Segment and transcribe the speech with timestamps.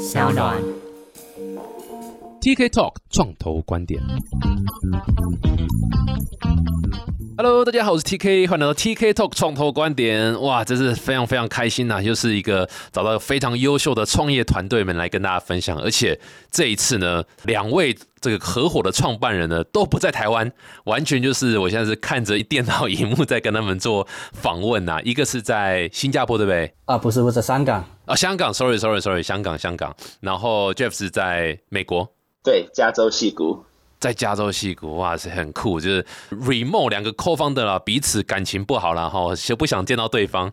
[0.00, 0.89] 小暖。
[2.40, 4.00] TK Talk 创投观点。
[7.36, 10.40] Hello，大家好，我是 TK，欢迎来到 TK Talk 创投观点。
[10.40, 16.18] 哇，真是非常非常开心呐、又是一个找到非常优秀的创业团队们来跟大家分享，而且
[16.50, 20.50] 这一次呢，两位这个合伙的创办人呢都不在台湾，
[20.84, 26.72] 完全就是我现在是看着电脑荧幕在跟他们做访问呐、一个是在新加坡，对不对？
[26.86, 27.84] 啊，不是，不是香港。
[28.06, 29.94] 啊、香港，sorry sorry sorry，香港香港。
[30.20, 32.10] 然后 Jeff 是在美国。
[32.42, 33.64] 对，加州戏谷。
[33.98, 35.78] 在加州戏谷，哇是，很酷！
[35.78, 40.50] 就是 remote 两个 co-founder 啦，彼此感情不好啦，哈，就不想见到对方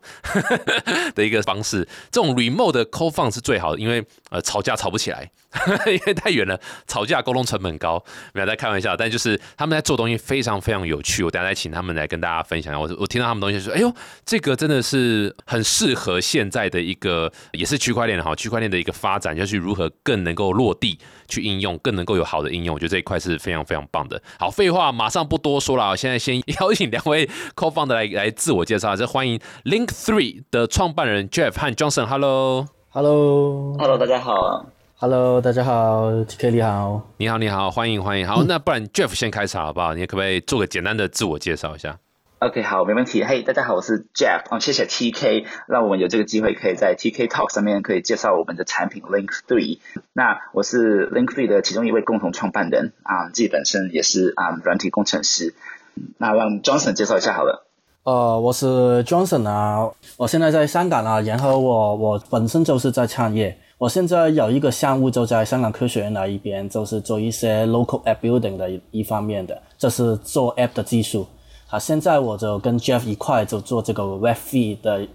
[1.15, 1.87] 的一个方式。
[2.11, 5.31] 这种 remote 的 co-found 是最好的，因为呃吵架吵不起来，
[5.87, 8.03] 因为太远了，吵架沟通成本高。
[8.33, 11.23] 没有在开玩笑，但就是他们在做东西非常非常有趣。
[11.23, 12.77] 我等下再请他们来跟大家分享。
[12.77, 13.89] 我我听到他们东西说，哎呦，
[14.25, 22.75] 这个真的是很适合现在的一个，也是区块链哈，区块链的一个发展，就是如何更能够落地去应用，更能够有好的应用。
[22.75, 24.21] 我觉得这一块是非常非常棒的。
[24.39, 32.05] 好，废话马上不多说了，现在先邀请两位 co-founder 来来自我介绍，这欢迎 Link Three 的创办人 Jeff 和 Johnson。
[32.05, 32.67] Hello。
[32.89, 34.65] Hello，Hello，Hello，大家好。
[34.99, 37.01] 大家好，TK 你好。
[37.17, 38.27] 你好，你好，欢迎欢迎。
[38.27, 39.93] 好， 那不然 Jeff 先开场好不好？
[39.93, 41.95] 你可不可以做个简单的自我介绍一下？
[42.39, 43.23] OK，好，没问题。
[43.23, 44.43] 嘿、大家好，我是 Jeff。
[44.51, 49.79] 哦，谢谢 TK，让我们有这个机会可以在 TK Talk 上面可以介绍我们的产品 Link Three。
[50.13, 55.55] 那我是 Link Three 的其中一位共同创办人啊，自己本身也是啊软体工程师。
[56.19, 57.65] 那让 Johnson 介绍一下好了。
[58.03, 71.27] 呃，我是 Johnson 啊，我现在在香港啊，然后我我本身就是在创业，我现在有一个项目就在香港科学院那一边，就是做一些 local app building 的一一方面的，这是做 app 的技术。
[71.69, 75.05] 啊，现在我就跟 Jeff 一块就做这个 Web Free 的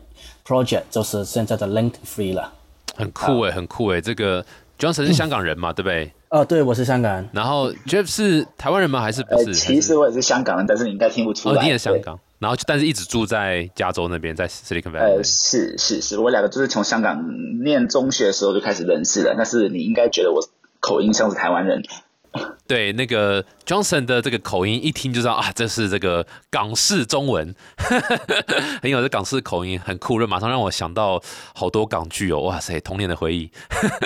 [0.47, 2.53] project，就是现在的 Link Free 了。
[2.95, 4.00] 很酷诶，很酷诶。
[4.00, 4.45] 这个
[4.78, 6.12] Johnson 是香港人嘛，对不对？
[6.28, 7.28] 哦，对，我是香港人。
[7.33, 9.00] 然后 Jeff 是台湾人吗？
[9.00, 9.55] 还是不呃，是？
[9.55, 11.62] 其实我也是香港人，但是你应该听不出哦，来。
[11.62, 15.24] 你也是香港，然后但是一直住在加州那边，在 Silicon 呃，Valley。
[15.24, 17.23] 是是是，我两个就是从香港
[17.64, 20.42] 念中学的时候就开始认识了，但是你应该觉得我
[20.80, 21.83] 口音像是台湾人。
[22.66, 27.54] 对，那个 Johnson 的这个口音一听就知道啊，这是这个港式中文，
[28.80, 31.22] 很有这港式口音，很酷热，马上让我想到
[31.54, 33.50] 好多港剧哦，哇塞，童年的回忆。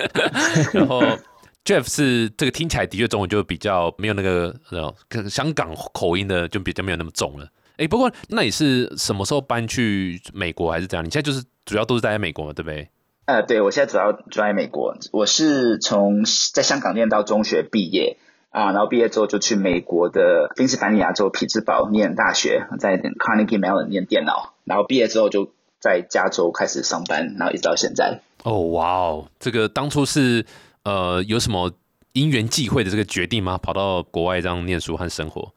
[0.75, 1.03] 然后
[1.65, 7.49] Jeff 是这个听起来的确中文就比较没有那个呃跟香港口音的就比较没有那么重了。
[7.77, 11.05] 哎，不过那你是什么时候搬去美国还是怎样？
[11.05, 12.89] 你现在就是主要都是待在美国嘛，对不对？
[13.27, 18.19] 呃，对我现在主要住在美国，我是从在香港念到中学毕业
[18.51, 25.51] 啊，然后毕业之后就去美国的宾夕法尼亚州匹兹堡念大学，在 Carnegie Mellon 念电脑，然后毕业之后就
[25.81, 28.21] 在加州开始上班，然后一直到现在。
[28.45, 30.47] 哦，哇哦，这个当初是
[30.85, 31.73] 呃有什么
[32.13, 33.59] 因缘际会的这个决定吗？
[33.59, 35.53] 跑到国外这样念书和生活，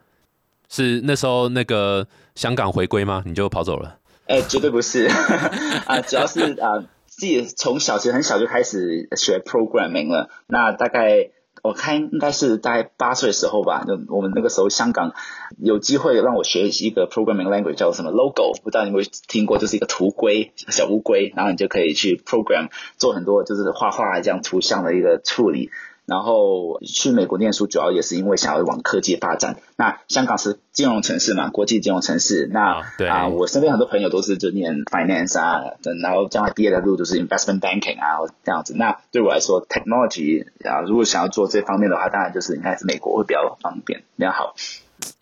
[0.67, 3.21] 是那时候那个香港回归吗？
[3.27, 3.97] 你就跑走了？
[4.25, 5.05] 哎，绝对不是
[5.85, 6.83] 啊，主要是啊，
[7.19, 10.29] 自己从小学很小就开始学 programming 了。
[10.47, 11.31] 那大概
[11.61, 15.13] 我看应该是大概八岁的时候吧，就我们那个时候香港
[15.57, 25.69] 有机会让我学习一个 programming language 叫什么 logo，不知道你有没有听过，就是一个图龟小乌龟，然后你就可以去 program 做很多就是画画这样图像的一个处理。
[26.09, 29.57] 然后去美国念书，主要也是因为想要往科技发展。
[29.77, 32.49] 那香港是金融城市嘛，国际金融城市。
[32.51, 35.61] 那啊我身边很多朋友都是就念 finance 啊，
[36.01, 38.73] 然后将来毕业的路就是 investment banking 啊这样子。
[38.75, 44.55] 那对我来说，technology 啊，如果想要做这方面的话，当然就是应该是美国会比较方便，比较好。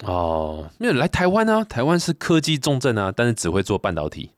[0.05, 4.31] 哦，没有来台湾啊，台湾是科技重镇啊，但是只会做半导体。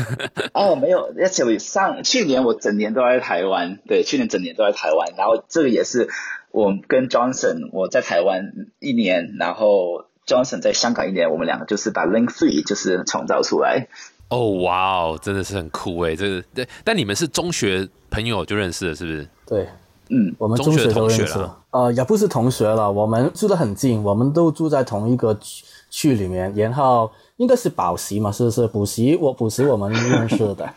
[0.54, 6.08] 哦，没有，而且我上去年我整年都在台湾，对，去年整年都在台湾，然后这个也是
[6.50, 13.88] 我跟 Johnson 我在台湾一年，然后 Johnson 在香港一年，我们两个就是把 Link Three 就是创造出来。
[14.28, 19.28] 哦，哇哦，真的是很酷哎，这个对，但你们是中学朋友就认识了，是不是？
[19.46, 19.68] 对，
[20.14, 21.58] 嗯，我们中学都同学啦认识了。
[21.70, 28.64] 呃，也不是同学了，我们住得很近，我们都住在同一个区区里面，然后应该是补习嘛，是不是？
[28.68, 30.68] 补习我补习我们认识的，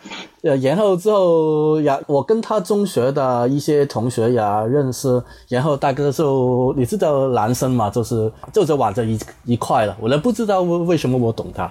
[0.42, 11.70] 呃，然后之后呀，我跟他中学的一些同学也认识，然后大哥就你知道男生嘛，就是就是玩在一一块了，我都不知道为为什么我懂他，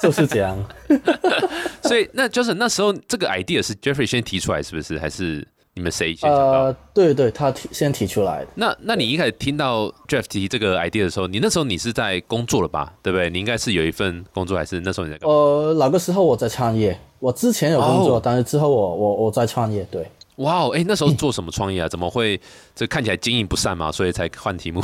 [0.00, 0.56] 就是这样。
[1.82, 4.96] 所以那就是那时候这个 idea 是 Jeffrey 先提出来，是不是？
[4.96, 5.44] 还是
[5.80, 6.44] 你们谁先想到？
[6.44, 8.48] 呃，对对，他提先提出来的。
[8.54, 12.92] 那那你一开始听到 Jeff 提这个 idea 的时候，你那时候你是在工作了吧？
[13.02, 13.30] 对不对？
[13.30, 15.30] 你应该是有一份工作，还是那时候你在干？
[15.30, 20.06] 呃，那个时候我在创业，我之前有工作，哦但是之后我我我在创业，对。
[20.36, 21.88] 哇哦，哎，那时候 做什么创业啊？
[21.88, 22.38] 怎么会
[22.74, 23.90] 这看起来经营不善嘛？
[23.90, 24.82] 所以才换题目。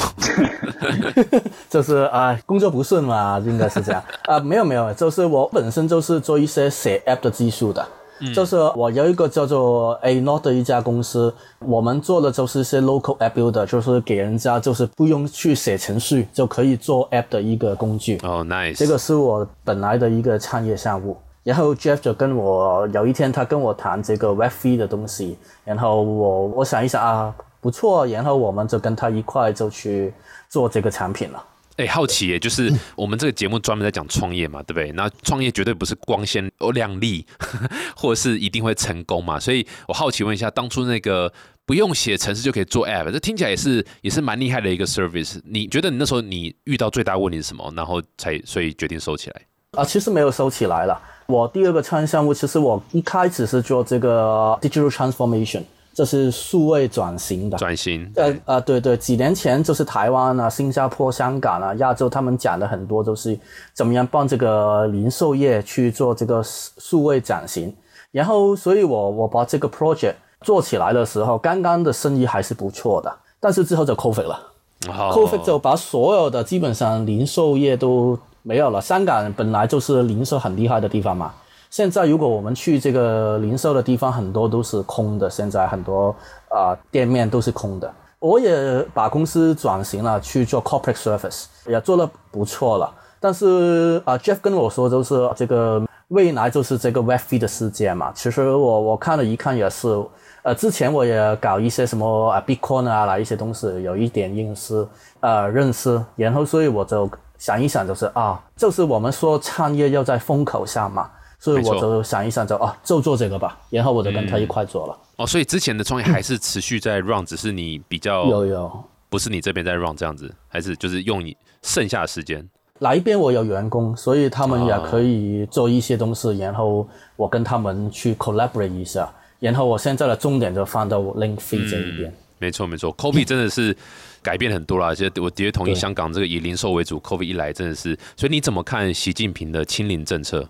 [1.68, 4.38] 就是啊，工作不顺嘛，应该是这样啊。
[4.40, 7.86] 没有没有，就是我本身就是做一些写 app 的技术的。
[8.34, 18.18] 就是我有一个叫做 A Not 的一家公司，我们做的就是一些 local app builder，就是给人家就是不用去写程序就可以做 app 的一个工具。
[18.22, 18.76] 哦，nice。
[18.76, 21.16] 这个是我本来的一个创业项目。
[21.42, 30.12] 然后 Jeff 就跟我有一天他跟我谈这个 Web3 的东西，然后我我想一想啊，不错，然后我们就跟他一块就去
[30.48, 31.40] 做这个产品了。
[31.76, 34.90] 哎，好奇耶，就是我们这个节目专门在讲创业嘛，对不对？
[34.92, 37.26] 那创业绝对不是光鲜亮丽，
[37.94, 39.38] 或者是一定会成功嘛。
[39.38, 41.30] 所以我好奇问一下，当初那个
[41.66, 45.38] 不用写程式就可以做 App，这听起来也是也是蛮厉害的一个 Service。
[45.44, 47.70] 你觉得你那时候你遇到最大问题是什么？
[47.76, 49.42] 然后才所以决定收起来？
[49.72, 50.98] 啊，其实没有收起来了。
[51.26, 55.62] 我第二个创业项目，其实我一开始是做这个 Digital Transformation。
[55.96, 63.38] 这是数位转型的转型，呃啊对对，几年前就是台湾啊、新加坡、香港啊、亚洲，他们讲的很多都是
[63.72, 67.74] 怎么样帮这个零售业去做这个数位转型。
[68.10, 73.10] 然后，所以我我把这个 project 做起来的时候，刚刚的生意还是不错的，
[73.40, 74.38] 但是之后就 COVID 了
[74.82, 78.82] ，COVID 就把所有的基本上零售业都没有了。
[78.82, 81.32] 香港本来就是零售很厉害的地方嘛。
[81.76, 85.28] 现在如果我们去这个零售的地方，很多都是空的。
[85.28, 86.08] 现在很多
[86.48, 87.92] 啊店面都是空的。
[88.18, 92.90] 我也把公司转型了，去做 corporate service，也做的不错了。
[93.20, 98.10] 但是啊，Jeff 跟我说，就是这个未来就是这个 Web3 的世界嘛。
[98.14, 100.02] 其实我我看了一看也是，
[100.44, 104.88] 呃，之前我也搞一些什么啊 Bitcoin 啊，来一些东西，有一点认识，
[105.20, 106.02] 呃，认识。
[106.16, 107.06] 然后所以我就
[107.36, 111.10] 想一想，就是啊，就是我们说创业要在风口上嘛。
[111.46, 113.56] 所以我就想一想，就啊，就做这个吧。
[113.70, 114.98] 然后我就跟他一块做了。
[115.16, 122.44] 哦，所以之前的创业还是持续在 run，只是你比较有有，不是你这边在 run 这样子，还是就是用你剩下的时间。
[122.80, 129.08] 哪一边我有员工，所以他们也可以做一些东西，然后我跟他们去 collaborate 一下。
[129.38, 132.12] 然后我现在的重点就放到 link fee 这一边。
[132.38, 133.74] 没错没错，Kobe 真的是
[134.20, 134.86] 改变很多了。
[134.86, 137.96] 而且我的确同意，香港这个以零售为主，Kobe 一来真的是。
[138.16, 140.46] 所以你怎么看习近平的清零政策？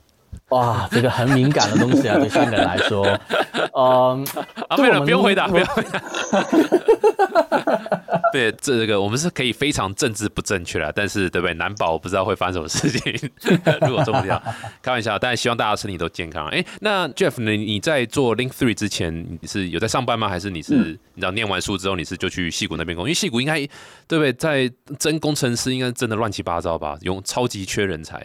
[0.51, 3.05] 哇，这个很敏感的东西啊， 对香港来说，
[3.75, 4.27] 嗯，
[4.69, 6.03] 啊，没了，不用回答，不用回答。
[8.33, 11.55] 对，这个我们是可以非常政治不正确了，但是对不对？
[11.55, 13.31] 难保我不知道会发生什么事情。
[13.87, 14.41] 如果这么讲，
[14.83, 16.47] 开玩笑，但是希望大家身体都健康。
[16.51, 17.57] 哎，那 Jeff 呢？
[17.57, 20.29] 你在做 Link Three 之前，你是有在上班吗？
[20.29, 20.75] 还是你是
[21.15, 23.05] 你知道念完书之后，你是就去戏谷那边工？
[23.05, 23.59] 因为戏谷应该
[24.07, 24.33] 对不对？
[24.35, 26.97] 在真工程师应该真的乱七八糟吧？
[27.03, 28.25] 用超级缺人才。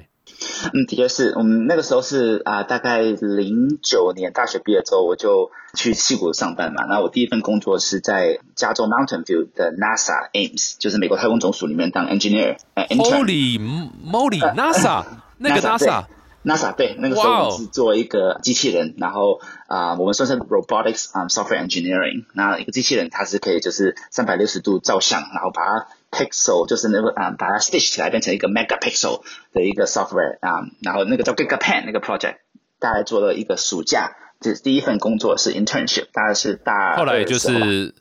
[0.74, 6.84] 嗯，的确是我们那个时候是啊，大概零九年大学毕业之后，我就去西谷上班嘛。
[6.86, 12.58] 那我第一份工作是在加州 Mountain View 的 NASA Ames，就是美国太空总署里面当 engineer。
[12.74, 13.60] 呃 Holy
[14.06, 15.04] moly，NASA
[15.38, 22.26] 那个 NASA，NASA 对，那个时候是做一个机器人，然后啊，我们算是 robotics 啊 software engineering。
[22.34, 25.88] 那一个机器人它是可以就是三百六十度照相，然后把它。
[26.12, 29.22] Pixel 就是那个啊，把它 stitch 起来变成一个 megapixel
[29.54, 32.36] 的一个 software 啊，然后那个叫 GigaPen 那个 project，
[32.80, 37.96] 大概做了一个暑假，这第一份工作是 internship，大概是大后来就是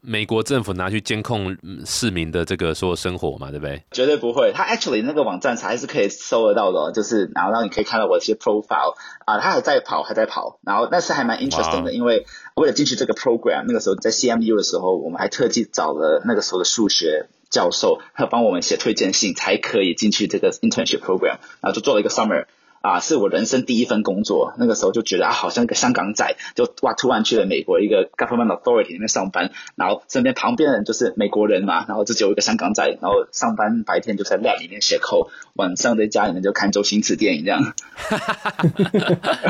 [0.00, 3.82] 美国政府拿去监控市民的这个说生活嘛，对不对？
[3.90, 17.26] 绝对不会，它 actually 那个网站还是可以搜得到的，就是然后让你可以看到我一些 profile 啊，它还在跑，还在跑，然后那是还蛮 interesting 的，因为为了进去这个 program，那个时候在 CMU 的时候，我们还特地找了那个时候的数学。
[17.50, 22.46] 教授，他帮我们写推荐信，才可以进去这个 internship program，然后就做了一个 summer，
[22.82, 24.54] 啊，是我人生第一份工作。
[24.58, 37.60] 那个时候就觉得啊，好像一个香港仔，就哇，突然去了美国一个 government authority 里面上班，然后身边旁边的人就是美国人嘛，然后自己有一个香港仔，然后上班白天就在 lab 里面写 code，晚上在家里面就看周星驰电影这样。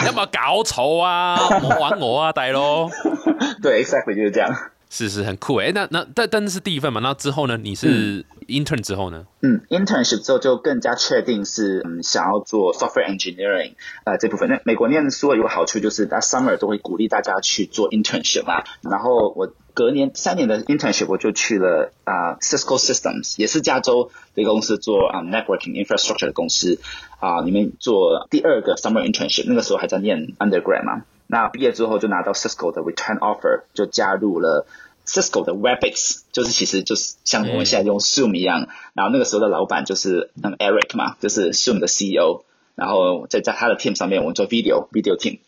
[0.06, 1.36] 有冇搞错啊？
[1.60, 2.88] 冇玩我啊，大佬。
[3.62, 4.54] 对，exactly 就是这样。
[4.88, 7.56] 是是很酷哎，那那但但是第一份嘛，那之后呢？
[7.56, 9.26] 你是 intern 之后呢？
[9.42, 13.72] 嗯，internship 之后就更加确定是嗯想要做 software engineering
[14.04, 14.48] 啊这部分。
[14.48, 18.62] 那美国念书有个好处就是，在 summer 都会鼓励大家去做 internship 嘛。
[18.80, 26.80] 然后我隔年三年的 internship 我就去了啊 Cisco Systems，也是加州的一个公司做啊 networking infrastructure 的公司
[27.18, 31.02] 啊，里面做第二个 summer internship，那个时候还在念 undergrad 嘛。
[31.26, 34.66] 那毕业之后就拿到 Cisco 的 return offer，就加入了
[35.06, 38.68] Cisco 的 Webex，就是其实就是像我们现在用 Zoom 一样。
[38.94, 42.44] 然后那个时候的老板就是那个 Eric 嘛，就是 Zoom 的 CEO。
[42.74, 45.38] 然后在在他的 team 上面，我们做 video video team。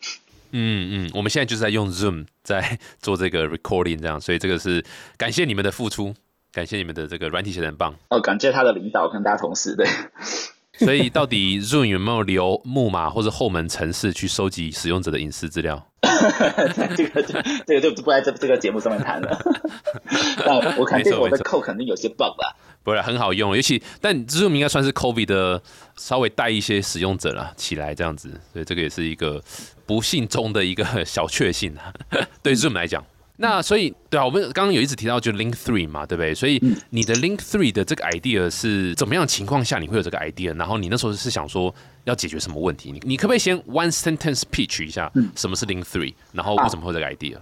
[0.51, 4.83] 嗯嗯，我们现在就是在用 Zoom 在做这个 recording，这样，所以这个是
[5.19, 6.15] 感谢你们的付出，
[6.53, 7.95] 感谢你们的这个软体写的很棒。
[8.09, 9.87] 哦，感谢他的领导跟大家同事，对。
[10.85, 15.85] 所以到底 Zoom 有没有留木马或者后门城市去收集使用者的隐私资料？
[16.97, 17.23] 这个
[17.67, 19.39] 这个就不在这这个节目上面谈了。
[20.47, 22.57] 那我肯定我的 code 肯定有些 bug 吧。
[22.85, 25.61] 不是很好用，尤其但 Zoom 应该算是 COVID 的
[25.97, 29.43] 稍微带一些使用者了起来这样子，所以这个也是一个
[29.85, 31.93] 不幸中的一个小确幸啊。
[32.43, 33.05] 对 Zoom 来讲，
[33.41, 36.35] 那所以对啊，我们刚刚有一直提到就 Link Three 嘛，对不对？
[36.35, 40.53] 所以你的 Link Three 的这个 idea 是怎么样情况下你会有这个 idea？
[40.59, 42.91] 然后你那时候是想说要解决什么问题？
[42.91, 46.15] 你你可不可以先 one sentence pitch 一下什么是 Link Three？
[46.33, 47.37] 然后为什么会这个 idea？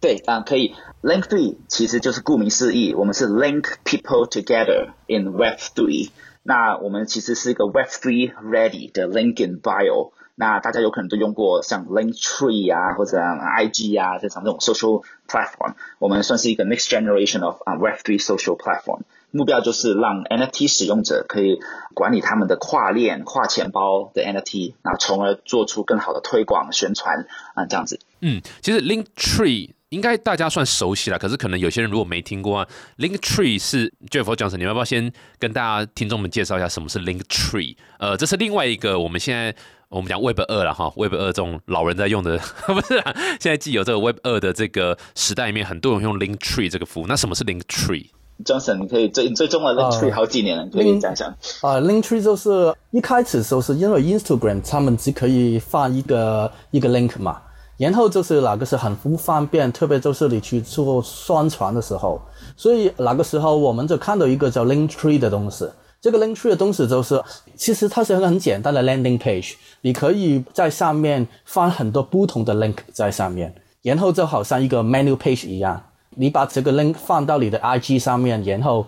[0.00, 0.74] 对啊，可以。
[1.02, 6.10] Link Three 其实就是顾名思义，我们是 link people together in Web Three。
[6.42, 10.12] 那我们其实是一个 Web Three ready 的 LinkedIn bio。
[10.40, 15.74] 那大家有可能都用过像 Link Tree 啊，或者 IG 啊这种这种 social platform。
[15.98, 19.00] 我们算是一个 next generation of 啊 Web Three social platform。
[19.32, 21.58] 目标就是让 NFT 使用者可以
[21.92, 27.98] 管理他们的跨链、跨钱包的 NFT，那从而做出更好的推广宣传啊这样子。
[28.20, 29.70] 嗯，其实 Link Tree。
[29.90, 32.68] 应该大家算熟悉了，可是可能有些人如果没听过啊
[32.98, 34.58] ，Link Tree 是 Jeff 讲什？
[34.58, 37.74] 你要不要先跟大家听众们介绍一下什么是 Link Tree？
[37.98, 39.54] 呃，这是另外一个我们现在
[39.90, 47.06] 我们讲 Web 二了哈，Web 二这种老人在用的 不是啊，现在既有这个 Web 二的这个时代里面，很多人用 Link Tree 这个服务。
[47.06, 51.30] 那什么是 Link Tree？Johnson，你可以最最终的 Link Tree 好几年了，可以讲讲。
[51.62, 57.40] 啊，Link Tree 就是一开始时候是因为 Instagram 他们只可以放一个一个 link 嘛。
[57.78, 62.20] 然后就是哪个是很不方便，特别就是你去做宣传的时候，
[62.58, 65.66] 所以哪个时候我们就看到一个叫 Link Tree 的东西。
[66.00, 67.20] 这个 Link Tree 的东西就是，
[67.56, 73.52] 其实它是一个很简单的 landing page，你可以在上面放很多不同的 link 在上面，
[73.82, 78.86] 然后就好像一个 menu page 一样，你把这个 link 放到你的 IG 上面，然后，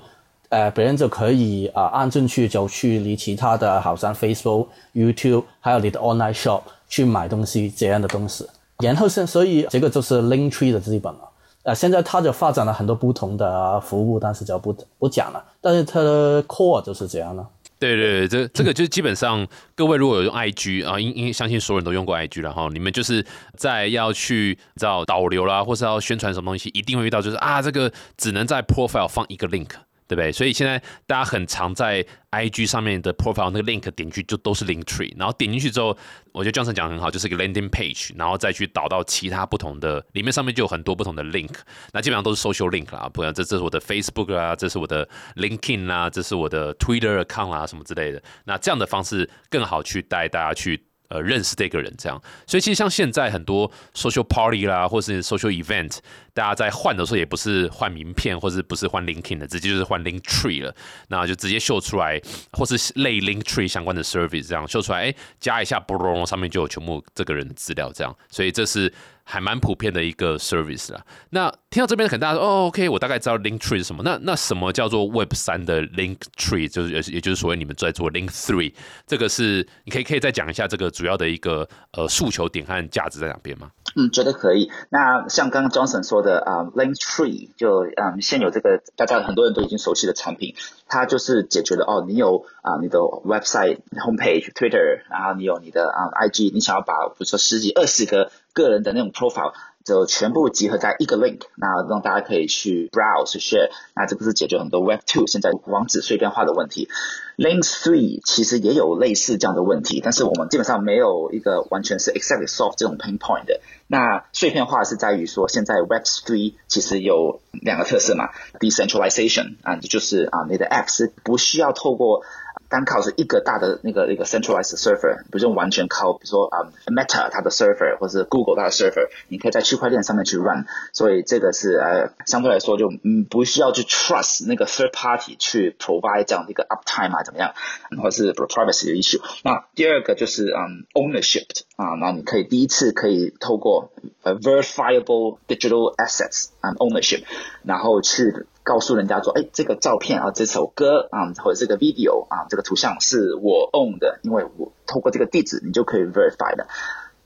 [0.50, 8.46] 呃，别人就可以啊按进去就去你其他的，好像 Facebook、YouTube，还有你的 online shop 去买东西这样的东西。
[8.78, 11.29] 然后是，所以这个就是 Link Tree 的基本了。
[11.62, 15.44] 啊，现在它就发展了很多不同的服务，但是就不不讲了。
[15.60, 17.46] 但是它的 core 就是这样了。
[17.78, 22.68] 对对对，这这个就基本上，各位如果有用 IG 啊，因因相信所有人都用过 IG 了哈。
[22.72, 23.24] 你们就是
[23.56, 29.68] 在要去找导流啦，或是要宣传什么东西，一定会遇到就是啊，这个只能在 profile 放一个 link。
[30.10, 30.32] 对不对？
[30.32, 30.76] 所以现在
[31.06, 35.96] 大家很常在 IG 上面的 profile 那个 link 点去就都是 link tree，然后点进去之后，
[36.32, 41.54] 我觉得 Johnson 讲的很好，就是一个 landing page，然后再去导到其他不同的里面，上面就有很多不同的 link，
[41.92, 48.20] 那基本上都是 social link 啦，不然这这是我的 Facebook 啊，这是我的 LinkedIn 啊，这是我的 Twitter account 啊，什么之类的。
[48.46, 50.84] 那这样的方式更好去带大家去。
[51.12, 55.98] 呃，认识这个人这样，所以其实像现在很多 social party 啦，或是 social event，
[56.40, 60.74] 大家在换的时候也不是换名片，或者不是换 Linkin 的，直接就是换 link tree 了，
[61.08, 62.18] 那就直接秀出来，
[62.52, 68.90] 或是类 link tree 相关的 service 这样秀出来，哎，加一下，嘣隆上面就有全部这个人的资料这样，所以这是。
[69.22, 71.00] 还蛮普遍的一个 service 啦。
[71.30, 74.02] 那听到这边可能大家说，哦，OK，我大概知道 link tree 是什么。
[74.02, 76.68] 那那什么叫做 Web 三的 link tree？
[76.68, 78.74] 就是也也就是所谓你们在做 link three，
[79.06, 83.70] 这个是你可以可以再讲一下这个主要的一个呃诉求点和价值在哪边吗？
[83.94, 84.68] 嗯，觉得可以。
[84.88, 90.54] 那像刚刚 Johnson 说的啊，link tree 就嗯现有这个大家很多人都已经熟悉的产品，
[90.86, 98.30] 它就是解决了哦，你有啊你的 website homepage Twitter，然后你有你的啊 IG，你想要把比如说十几二十个。
[98.52, 99.52] 个人的那种 profile
[99.84, 106.88] 就全部集合在一个 link，那让大家可以去 browse share，那这个是解决很多 Web Two 现在网址碎片化的问题。
[107.36, 113.60] Link Three 其实也有类似这样的问题，但是我们基本上没有一个完全是 exactly solve 这种 pain point 的。
[113.86, 118.28] 那碎片化是在于说，现在 Web Three 其实有两个特色嘛
[118.60, 122.22] ，decentralization 啊，就是啊你的 app 是不需要透过
[122.70, 135.74] 单靠是一个大的那个一个 centralized server，不用完全靠，比如说啊 Meta 它的 server 或者 Google 它的 server，你可以在区块链上面去 run，所以这个是呃相对来说就嗯不需要去 trust 那个 third party 去
[135.78, 137.54] provide 这样的一个 uptime 啊怎么样，
[137.98, 139.20] 或者是 privacy 的 issue。
[139.42, 143.90] 那第二个就是嗯 ownership 啊，那你可以第一次可以透过
[144.22, 147.24] verifiable digital assets 啊 ownership，
[147.64, 148.46] 然后去。
[148.62, 156.66] 告诉人家说，哎，这个照片啊，这首歌啊，或者这个 video 啊，这个图像是我 own 的，因为我透过这个地址，你就可以 verify 的。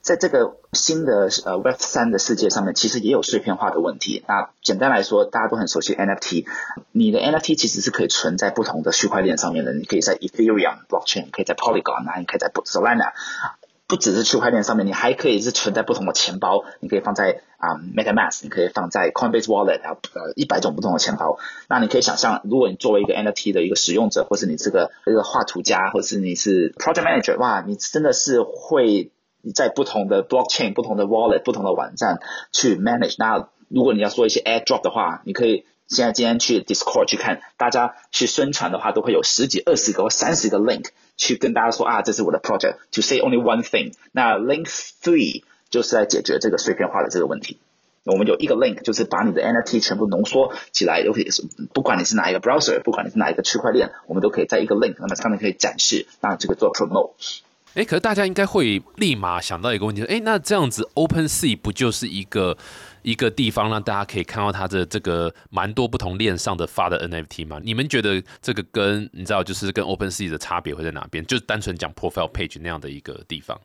[0.01, 4.23] 在这个新的呃 Web 三的世界上面，其实也有碎片化的问题。
[4.27, 6.45] 那简单来说，大家都很熟悉 NFT，
[6.91, 9.73] 你的 NFT 其实是可以存在不同的区块链上面的。
[9.73, 13.13] 你可以在 Ethereum blockchain，可以在 Polygon，那你可以在 Solana。
[13.87, 21.37] 不只是区块链上面，你还可以是存在不同的钱包，你可以放在啊 MetaMask，你可以放在 Coinbase Wallet，还有呃一百种不同的钱包。
[21.69, 29.11] 那你可以想象，如果你作为一个 NFT 的一个使用者，或是你这个一个画图家，或是你是 Project Manager，哇，你真的是会
[29.53, 32.19] 在不同的 Blockchain、不同的 Wallet、不同的网站
[32.51, 33.15] 去 manage。
[33.19, 35.65] 那如果你要做一些 AirDrop 的话，你可以。
[35.87, 42.77] 现在今天去 Discord 去看，大家去宣传的话，都会有十几、二十个或三十个 link 去跟大家说啊，这是我的 project。
[42.91, 47.59] To say only one thing，那 link three 就是在解决这个碎片化的这个问题。
[48.03, 51.27] 我们有一个 link，就是把你的 NFT 全部浓缩起来，都可以
[51.73, 57.13] 不管你是哪一个 browser，不管你是哪一个区块链，我们都可以在一个 link，那么上面可以展示，那这个做 promote。
[57.75, 62.57] 哎，可是大家应该会立马想到一个问题，哎，那这样子 OpenSea 不就是一个？
[63.05, 67.61] 一个地方让大家可以看到它的这个蛮多不同链上的发的 NFT 吗？
[67.63, 71.23] 你们觉得这个跟你知道就是跟 OpenSea 的差别会在哪边？
[71.27, 73.61] 就单纯讲 profile page 那样的一个地方。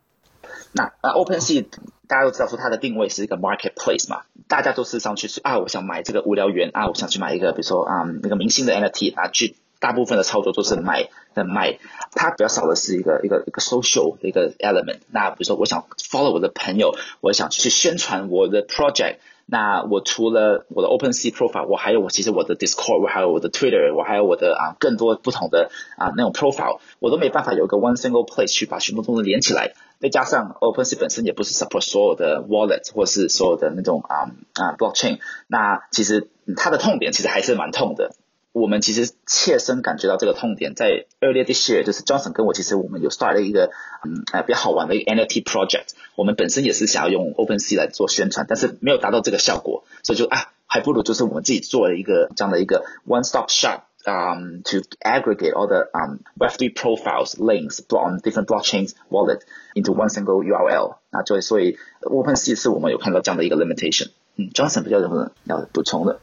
[0.72, 1.64] 那那 OpenSea
[2.06, 11.78] 大家都知道说它的定位是一个 marketplace 嘛，大家都是上去说啊，我想买这个无聊猿啊，我想去买一个比如说啊那个明星的 NFT 啊，去大部分的操作都是买的卖，
[12.14, 15.00] 它比较少的是一个一个一个 social 的一个 element。
[15.10, 19.16] 那比如说我想 follow 我的朋友，我想去宣传我的 project。
[19.52, 29.72] 那我除了我的 OpenSea profile，我还有我其实我的 Discord，我还有我的 Twitter，我还有我的啊更多不同的啊那种 profile，我都没办法有一个 one single place 去把全部东西连起来。
[29.98, 35.18] 再加上 OpenSea 本身也不是 support 所有的 wallet 或是所有的那种啊啊 blockchain，
[35.48, 38.12] 那其实它的痛点其实还是蛮痛的。
[38.52, 43.70] 我们其实切身感觉到这个痛点，在 earlier this year，就是 Johnson 跟我其实我们有 start 了一个
[44.04, 45.90] 嗯呃比较好玩的一个 NFT project。
[46.16, 58.94] 我们本身也是想要用 OpenSea 来做宣传，但是没有达到这个效果，所以就啊，还不如就是我们自己做了一个这样的一个 one stop shop，嗯，to aggregate all the um Web3 profiles links on different blockchains
[59.10, 59.42] wallet
[59.74, 60.96] into one single URL。
[61.10, 64.08] 那就所以 OpenSea 是我们有看到这样的一个 limitation。
[64.36, 66.18] 嗯，Johnson 比较有什么要补充的？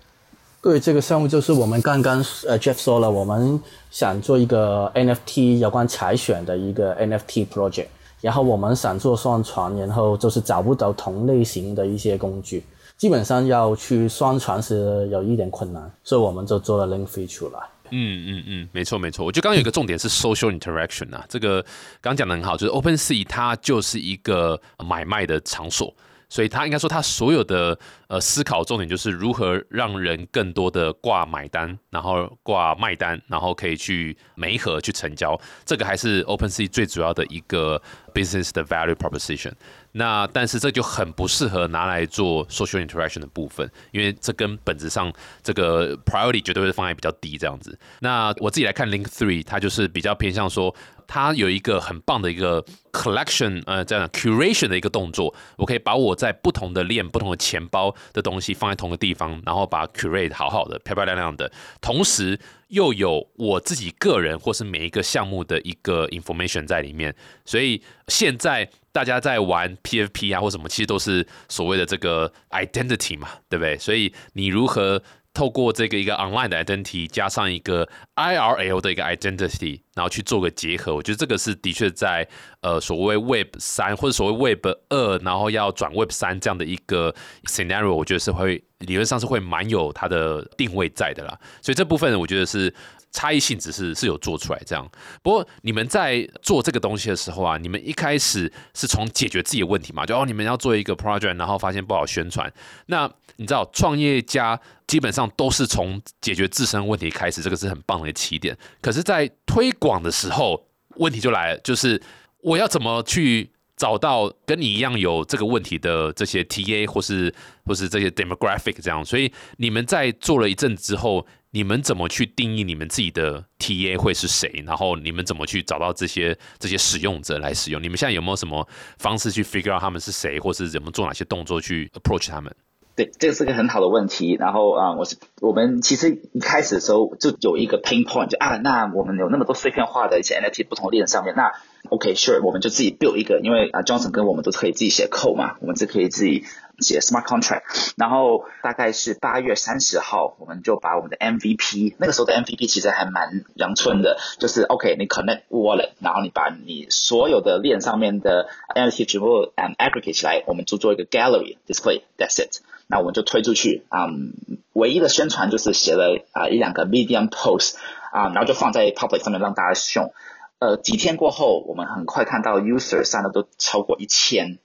[0.67, 3.57] 对这个项目，就是我们刚刚呃 Jeff 说了，我们
[3.89, 7.87] 想做一个 NFT 有关采选的一个 NFT project，
[8.19, 12.65] 然后我们想做宣传，然后就是找不到同类型的一些工具，
[12.97, 17.59] 基本上要去宣传是有一点困难，所以我们就做了 Link feature 了。
[17.91, 21.61] 嗯嗯嗯，没错没错，我觉得刚有一个重点是 social interaction 啊，这个
[22.01, 25.95] 刚刚讲的很好，就是 OpenSea 它就是一个买卖的场所。
[26.29, 35.39] 所以他应该说，他所有的呃思考重点就是如何让人更多的挂买单，然后挂卖单，然后可以去媒合去成交。
[35.65, 37.81] 这个还是 OpenSea 最主要的一个
[38.13, 39.53] business 的 value proposition。
[39.93, 45.11] 那但是这就很不适合拿来做 social interaction 的部分，因为这跟本质上
[45.41, 47.77] 这个 priority 绝对会放在比较低这样子。
[48.01, 50.75] 那我自己来看 Link Three，它就是比较偏向说。
[51.07, 67.15] 它有一个很棒的一个 collection，呃，这样 curation 的一个动作，我可以把我在不同的链、不同的钱包的东西放在同个地方，然后把 curate 好好的、漂漂亮亮的，同时又有我自己个人或是每一个项目的一个 information 在里面。
[67.45, 73.77] 所以现在大家在玩 PFP 啊或什么，其实都是所谓的这个 identity 嘛，对不对？
[73.77, 75.01] 所以你如何？
[75.33, 82.25] 透过这个一个 online 的 identity 加上一个 IRL 的一个 identity，然后去做个结合，我觉得这个是的确在
[82.61, 87.11] 呃所谓 Web 三或者所谓 Web 二，然后要转 Web 三这样的一个
[87.45, 91.35] scenario，我觉得是会理论上是会蛮有它的定位在的啦。
[91.63, 92.71] 所以这部分我觉得是
[93.11, 94.87] 差异性只是是有做出来这样。
[95.23, 100.05] 不过你们在做这个东西的时候啊，你们一开始是从解决自己的问题嘛？
[100.05, 102.53] 就哦，你们要做一个 project，然后发现不好宣传，
[102.85, 104.59] 那你知道创业家。
[104.87, 108.57] 基本上都是从解决自身问题开始，这个是很棒的起点。
[108.81, 112.01] 可是，在推广广的时候，问题就来了，就是
[112.41, 117.33] 我要怎么去找到跟你一样有这个问题的这些 TA 或是
[117.65, 119.05] 或是这些 demographic 这样。
[119.05, 124.61] 所以，你们在做了一阵之后，你们怎么去定义你们自己的 TA 会是谁？
[124.65, 127.81] 然后，你们怎么去找到这些这些使用者来使用？
[127.81, 132.53] 你们现在有没有什么方式去 figure out 他们是谁，或是怎么做哪些动作去 approach 他们？
[132.97, 134.35] 对，这个是个很好的问题。
[134.39, 141.51] 然后啊，我是我们其实一开始的时候就有一个 pain point，就啊，那我们有那么多碎片化的一些 NFT 不同链上面，那
[141.89, 146.45] OK，sure，我们就自己 build 一个，因为啊，Johnson 跟我们都可以自己写 code 嘛，我们是可以自己
[146.79, 147.61] 写 smart contract。
[147.97, 162.63] 然后大概是八月三十号，我们就把我们的 MVP，那个时候的 MVP 其实还蛮阳春的，就是 OK，你 connect wallet，然后你把你所有的链上面的 NFT 全部 a aggregate 起来，我们就做一个 gallery display，that's it。
[162.87, 164.33] 那我们就推出去，嗯，
[164.73, 167.75] 唯一的宣传就是写了啊一两个 medium post，
[168.11, 170.13] 啊，然后就放在 public 上面让大家用。
[170.59, 174.57] 呃，几天过后，我们很快看到 user 上的都超过一千，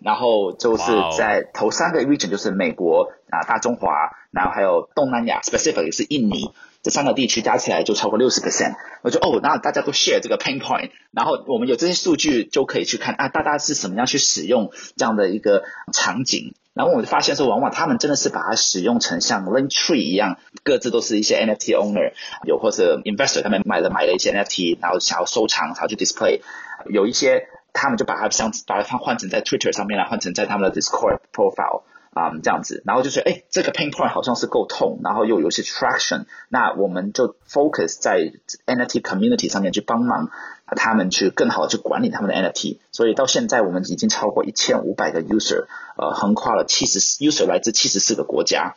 [0.00, 0.84] 然后就是
[1.16, 6.50] 在头三个 region 就是美国啊、大中华，然后还有东南亚，specifically 是印尼。
[6.80, 22.12] 这三个地区加起来就超过六十 percent，我就哦，那大家都 share 这个 pain point，然后我们有这些数据就可以去看啊，大家是怎么样去使用这样的一个场景，然后我就发现说，往往他们真的是把它使用成像 link tree 一样，各自都是一些 NFT owner，
[22.46, 26.40] 有或者 investor 他们买了买了一些 NFT，然后想要收藏，想要去 display，
[26.88, 31.82] 有一些他们就把它像把它换成在 Twitter 上面来，换成在他们的 Discord profile。
[32.14, 38.32] 啊，这样子，然后就是，哎，这个 pain point 好像是够痛，然后又有些 traction，那我们就 focus 在
[38.66, 40.30] NFT community 上面去帮忙
[40.76, 48.74] 他们去更好的去管理他们的 NFT，所以到现在我们已经超过一千五百个 user，呃，横跨了七十 user 来自七十四个国家。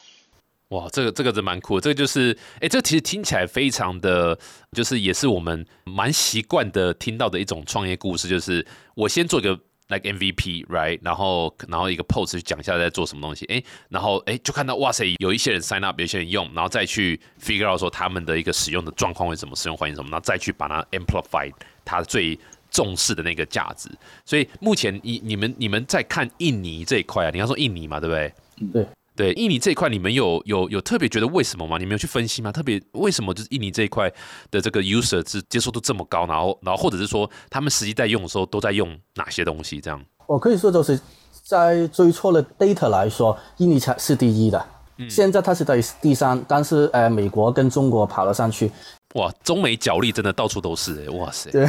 [0.70, 4.38] 哇，这个这个真蛮酷，这个就是，哎，这其实听起来非常的，
[4.72, 9.60] 就是也是我们蛮习惯的听到的一种创业故事，就是我先做一个。
[9.94, 21.52] like MVP right，然后然后一个 post 去讲一下在做什么东西，哎，然后哎就看到哇塞，有一些人 sign up，有一些人用，然后再去 figure out 说他们的一个使用的状况会怎么，使用环境什么，然后再去把它 amplify
[21.86, 22.38] 它最
[22.70, 23.89] 重视的那个价值。
[24.26, 28.34] 所以目前你你们你们在看印尼这一块啊，你要说印尼嘛，对不对？
[28.74, 28.88] 对。
[29.13, 31.78] 对印尼这一块，你们有有有特别觉得为什么吗？
[31.78, 32.50] 你们有去分析吗？
[32.50, 34.10] 特别为什么就是印尼这一块
[34.50, 36.26] 的这个 user 是接受度这么高？
[36.26, 39.82] 然后然后或者是说他们实际在用的时候都在用哪些东西？
[39.82, 41.00] 这样我可以说就是
[41.44, 44.65] 在追错的 data 来说，印尼才是第一的。
[45.10, 48.72] 现在它是在第三，但是呃，美国跟中国跑了上去。
[49.15, 51.52] 哇，中美角力真的到处都是哎，哇塞！
[51.52, 51.67] 对，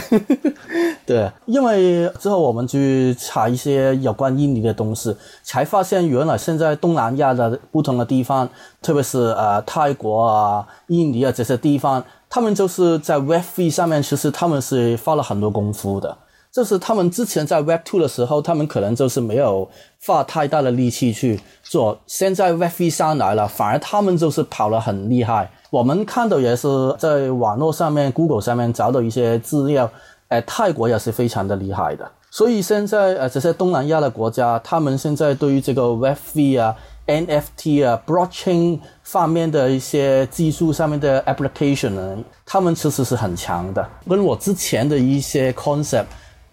[1.05, 8.49] 对，因为之后我们去查一些有关印尼的东西，才发现原来现在东南亚的不同的地方，
[8.81, 16.17] 特别是呃泰国啊、印尼啊这些地方，他们就是在 Web3 上面，其实他们是花了很多功夫的。
[16.53, 19.67] 就是他们之前在 Web2 的时候，他们可能就是没有
[20.05, 25.51] 花太大的力气去做，现在 Web3 上来了，反而他们就是跑得很厉害。
[25.73, 29.91] 我们看到也是在网络上面、Google 上面找到一些资料，
[30.29, 32.11] 哎，泰国也是非常的厉害的。
[32.31, 43.89] 所以现在呃，这些东南亚的国家，他们现在对于这个 Web3 啊、NFT 啊、Blockchain 方面的一些技术上面的 application 呢，他们其实是很强的。
[44.07, 46.05] 跟我之前的一些 concept，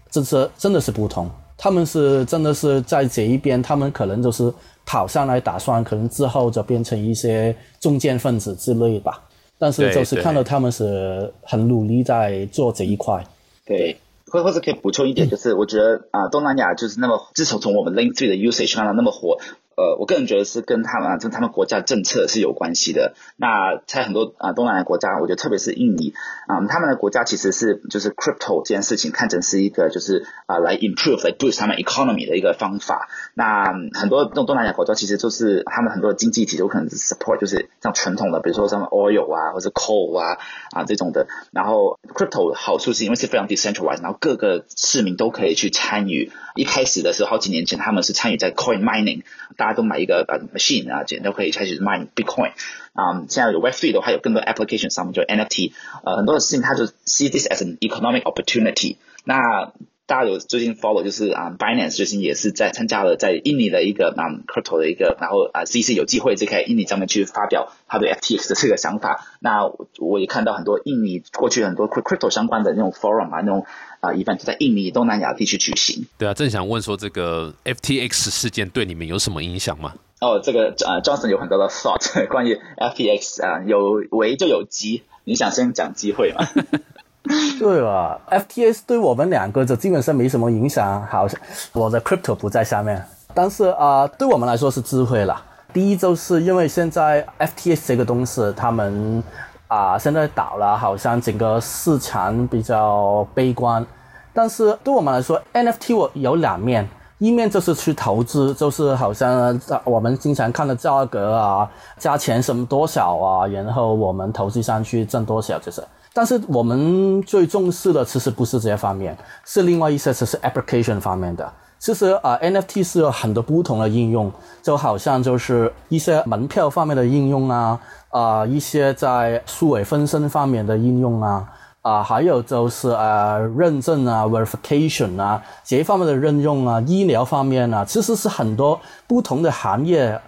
[0.10, 1.30] 这是真的是不同。
[1.60, 4.52] 他们是真的是在这一边，他们可能就是。
[4.86, 9.22] 跑上来打算，可能之后就变成一些中间分子之类吧。
[9.60, 13.24] 但是就是看到他们是很努力在做这一块。
[13.67, 13.95] 对，
[14.26, 19.38] 或或者可以补充一点，就是我觉得啊，东南亚就是那么自从从我们 Link Three 的 usage 看到那么火。
[19.80, 23.13] 呃，我个人觉得是跟他们啊，跟他们国家政策是有关系的。
[23.38, 26.13] 那在很多啊东南亚国家，我觉得特别是印尼
[26.48, 33.08] 啊，他们的国家其实是就是 crypto 这件事情看成是一个就是啊来 improve 来 boost 他们 economy 的一个方法。
[33.36, 40.38] 那很多这种东南亚国家其实就是他们很多经济体都可能是 support，就是像传统的，比如说像 oil 啊或者 coal 啊
[40.72, 41.28] 啊这种的。
[41.54, 46.32] 然后 crypto 好处是因为是非常 decentralize，然后各个市民都可以去参与。
[46.56, 49.24] 一开始的时候，好几年前他们是参与在 coin mining，
[49.56, 52.52] 大家都买一个呃 machine 啊，这都可以开始卖 Bitcoin
[52.94, 53.26] 啊。
[53.30, 55.72] 现在有 Web3 的话，有更多 application 上面就 NFT，
[56.04, 58.98] 呃，很多的事情它就 see this as an economic opportunity。
[59.24, 59.72] 那
[60.06, 69.24] 大家有最近 follow 就是啊，Binance 最近也是在参加了在印尼的一个啊 crypto 的一个，然后啊 CC 有机会就可以印尼上面去发表他对 FTX 的这个想法。
[69.40, 73.68] 那我也看到很多印尼过去很多 crypto 相关的那种 forum 啊，那种
[74.00, 76.06] 啊 event 在印尼东南亚地区举行。
[76.18, 79.94] 对啊，正想问说这个 FTX 事件对你们有什么影响吗？
[80.22, 86.46] 哦，这个啊 Johnson 有很多的 thought 关于 FTX 啊，有为就有机，你想先讲机会吗？
[87.60, 91.40] 对了，FTS 对我们两个就基本上没什么影响，好像
[91.74, 93.06] 我的 crypto 不在下面。
[93.36, 95.46] 但是啊，对我们来说是智慧了。
[95.72, 99.24] 第一就是因为现在 FTX 这个东西，他们
[99.70, 103.86] 啊现在倒了，好像整个市场比较悲观。
[104.34, 115.84] 但是对我们来说，NFT 我有两面，一面就是去投资，就是好像我们经常看的价格啊，加钱什么多少啊，然后我们投资上去挣多少就是。
[116.14, 121.48] 但是我们最重视的其实不是这些方面，是另外一些，只是 application 方面的。
[121.78, 124.30] 其实啊，NFT 是有很多不同的应用，
[124.62, 131.48] 就好像就是一些门票方面的应用啊，啊，一些在数位分身方面的应用啊，
[131.82, 140.19] 啊，还有就是呃认证啊，verification 啊，这一方面的应用啊，医疗方面啊，其实是很多不同的行业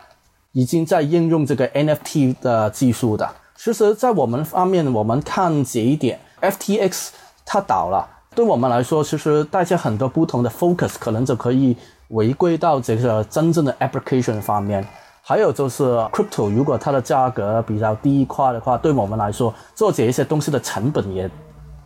[0.51, 3.27] 已经在应用这个 NFT 的技术的。
[3.55, 7.09] 其实，在我们方面，我们看这一点，FTX
[7.45, 8.07] 它倒了。
[8.33, 11.75] 对我们来说，其实大家很多不同的 focus 可能就可以
[12.09, 14.87] 回归到这个真正的 application 方面。
[15.21, 21.29] 还有就是 crypto，如果它的价格比较低一块的话，对我们来说做这一些东西的成本也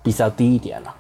[0.01, 0.95] 比较低一点了。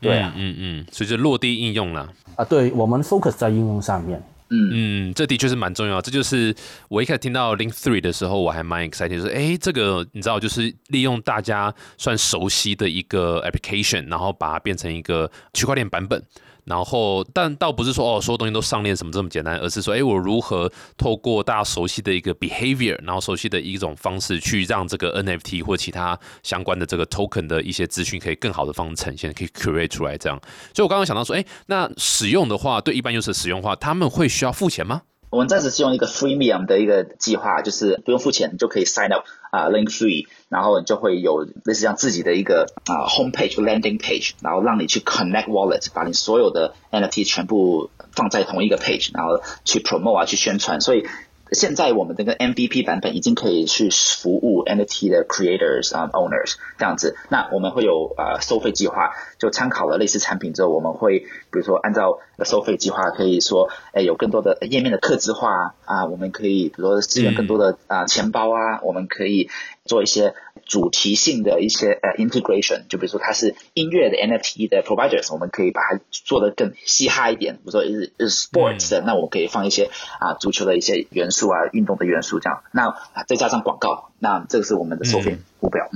[0.00, 2.08] 对啊，嗯嗯，所以就落地应用了。
[2.34, 4.22] 啊，对我们 focus 在应用上面。
[4.48, 6.00] 嗯嗯，这的确是蛮重要。
[6.00, 6.54] 这就是
[6.88, 16.22] 我一开始听到 Link Three 的时候，我还蛮 excited，说，哎，这个你知道，就是利用大家算熟悉的一个 application，然后把它变成一个区块链版本。
[16.66, 30.36] 然后，但倒不是说哦，所有东西都上链什么这么简单，而是说，哎，我如何透过大家熟悉的一个 behavior，然后熟悉的一种方式，去让这个 NFT 或其他相关的这个 token 的一些资讯，可以更好的方式呈现，可以 create 出来这样。
[30.74, 35.02] 所以我刚刚想到说，哎，那使用的话，对一般用户使用的话，他们会需要付钱吗？
[35.28, 48.78] 我们暂时是用一个 freemium 的一个计划，就是不用付钱就可以 sign up 啊 link free，然后你就会有类似像自己的一个啊 home page landing page，然后让你去 connect wallet，把你所有的 NFT 全部放在同一个
[48.78, 51.06] page，然后去 promote 啊去宣传，所以。
[51.52, 69.50] 现在我们这个 MVP 版本已经可以去服务 NFT 的 creators 啊 owners 这样子，那我们会有呃收费计划，就参考了类似产品之后，我们会比如说按照收费计划，可以说哎有更多的页面的客制化啊，我们可以比如说支援更多的啊钱包啊，我们可以
[69.84, 70.34] 做一些。
[70.66, 77.54] 主题性的一些呃 integration，就比如说它是音乐的 NFT 的 providers，我们可以把它做的更嘻哈一点。
[77.54, 82.62] 比如说是是 sports 的，那我可以放一些啊足球的一些元素啊，运动的元素这样。
[82.72, 82.94] 那
[83.26, 85.88] 再加上广告，那这个是我们的收费目标。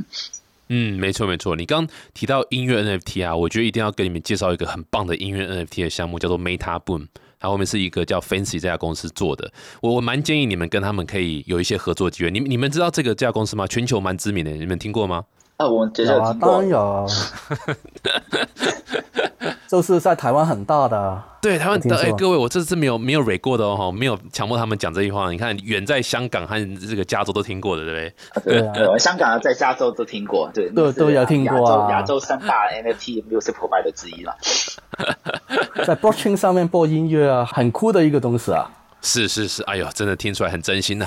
[0.68, 1.56] 嗯，没错没错。
[1.56, 7.08] 你刚提到音乐 NFT 啊，我觉得一定要给你们介绍一个很棒的音乐 NFT 的项目，叫做 Meta Boom。
[7.40, 9.50] 它后面是一个叫 Fancy 这家公司做的，
[9.80, 12.30] 我我蛮建议你们跟他们可以有一些合作机会。
[12.30, 13.66] 你你们知道这个这家公司吗？
[13.66, 15.24] 全球蛮知名的，你们听过吗？
[15.60, 17.06] 啊，我觉得当然有，
[19.68, 21.22] 就是在台湾很大的。
[21.42, 25.30] 对台湾的哎，各位，我这次没有没有蕊过的哦，没有强迫他们讲这句话。
[25.30, 28.60] 你看，远在香港和这个加州都听过的，对不对？
[28.72, 31.90] 对啊，香港在加州都听过，对，都都有听过啊。
[31.90, 34.34] 亚洲三大 NFT music provider 之一了。
[35.84, 38.70] 在 Blockchain 上面播音乐啊，很酷的一个东西啊。
[39.02, 41.06] 是是是，哎呦，真的听出来很真心呐。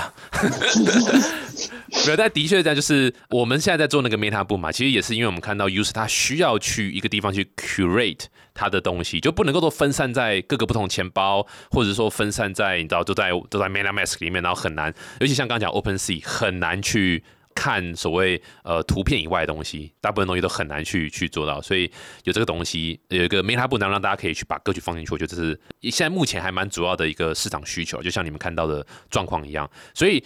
[2.06, 17.24] 没有，但的确在，就是我们现在在做那个 Meta 部嘛，其实也是因为我们看到 user 他需要去一个地方去 curate 他的东西，就不能够都分散在各个不同钱包，或者说分散在你知道都在都在 MetaMask 里面，然后很难，尤其像刚刚讲 OpenSea 很难去。
[17.56, 21.84] 看所谓呃图片以外的东西，大部分东西都很难去去做到，所以
[22.24, 29.70] 有这个东西，有一个 Meta 不能让大家可以去把歌曲放进去，我觉得这是现在目前还蛮主要的一个市场需求，就像你们看到的状况一样。
[29.94, 30.24] 所以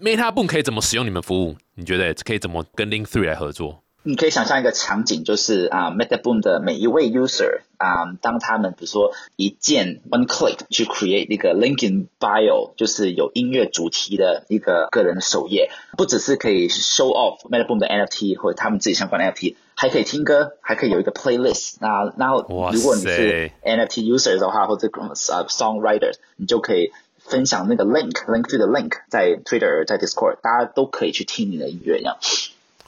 [0.00, 1.56] Meta Boom 可以怎么使用你们服务？
[1.76, 3.80] 你觉得可以怎么跟 Link Three 来合作？
[4.06, 17.86] 你可以想象一个场景，就是啊，MetaBoom 的每一位 user 啊，当他们比如说一键 one click 去 create 一个 link in bio，就是有音乐主题的一个个人首页，不只是可以 show off MetaBoom 的
[17.86, 21.76] NFT 或者他们自己相关的 NFT，还可以听歌，还可以有一个 playlist。
[21.80, 26.92] 那然后如果你是 NFT user 的话，或者呃 songwriters，你就可以
[27.24, 32.18] 分享那个 link，link to 的 link，在 Twitter，在 Discord，大家都可以去听你的音乐一样。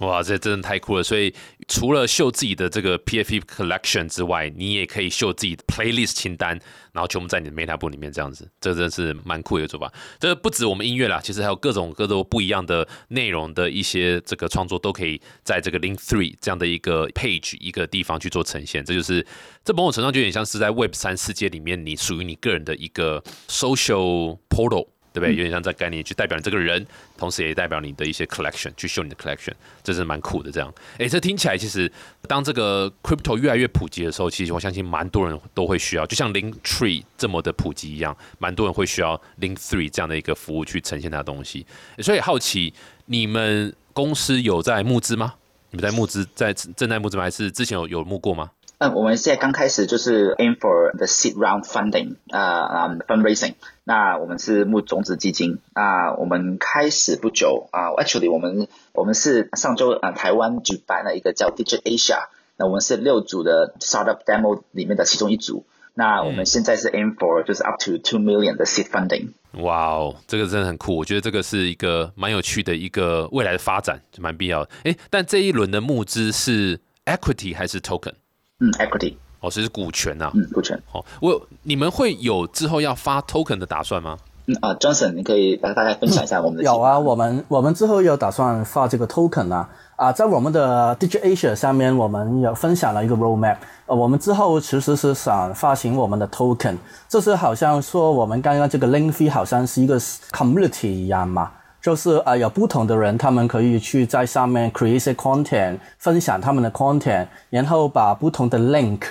[0.00, 1.02] 哇，这真的太酷了！
[1.02, 1.34] 所以
[1.68, 6.50] 除了秀自己的这个 PFP collection 之外，你也可以秀自己的 playlist 清单，
[6.92, 9.90] 然后全部在你的 Meta 部里面这样子，这真的是蛮酷的一个做法。
[10.20, 18.84] 这不止我们音乐啦，其实还有各种各种不一样的内容的一些这个创作，都可以在这个 Link Three 这样的一个 page 一个地方去做呈现。
[18.84, 19.26] 这就是
[19.64, 24.88] 这某种程度上就有点像是在 Web 三世界里面，你属于你个人的一个 social portal。
[25.16, 25.34] 对不对？
[25.34, 29.52] 有点像在概念，去代表你这个人，同时也代表你的一些 collection，去秀你的 collection，
[29.82, 30.50] 这是蛮酷的。
[30.50, 31.90] 这样，哎，这听起来其实，
[32.28, 41.66] 当这个 crypto 越来越普及的时候，其实我相信蛮多人都会需要，就像 Link Tree 这么的普及一样，蛮多人会需要 Link Three 这样的一个服务去呈现它的东西。
[41.98, 42.72] 所以好奇，
[43.06, 45.34] 你们公司有在募资吗？
[45.70, 47.24] 你们在募资，在正在募资吗？
[47.24, 48.50] 还是之前有有募过吗？
[48.78, 53.54] 嗯，我们现在刚开始就是 aim for the seed round funding，啊，fundraising。
[53.84, 55.60] 那我们是募种子基金。
[55.74, 62.28] 那我们开始不久啊，actually 我们我们是上周啊台湾举办了一个叫 Digit Asia。
[62.58, 65.64] 那我们是六组的 startup demo 里面的其中一组。
[65.94, 69.28] 那我们现在是 aim for 就是 up to two million 的 seed funding。
[69.52, 74.70] 哇哦，这个真的很酷，我觉得这个是一个蛮有趣的一个未来的发展，就蛮必要的。
[74.84, 78.12] 哎，但这一轮的募资是 equity 还是 token？
[78.60, 80.30] 嗯，equity 哦，这是股权呐。
[80.34, 80.80] 嗯，股权。
[80.92, 84.16] 哦，我你们会有之后要发 token 的打算吗？
[84.48, 93.56] 嗯啊，Johnson，你可以大概分享一下我们的有啊，我们我们之后有打算发这个 token 啊啊，在我们的 Digital Asia 上面，我们有分享了一个 roadmap。
[93.86, 96.76] 呃，我们之后其实是想发行我们的 token，
[97.08, 101.50] 就是好像说我们刚刚这个 Link Fee 好像是一个 community 一样嘛，
[101.86, 109.02] 就是啊有不同的人，他们可以去在上面 create 一些 content，分享他们的 content，然后把不同的 link。